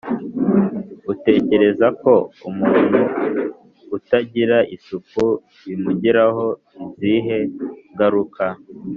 [1.11, 2.13] Utekereza ko
[2.49, 2.99] umuntu
[3.97, 5.23] utagira isuku
[5.65, 6.45] bimugiraho
[6.83, 7.37] izihe
[7.93, 8.45] ngaruka?